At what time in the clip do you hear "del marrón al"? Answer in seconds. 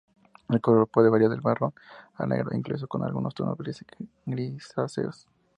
1.29-2.29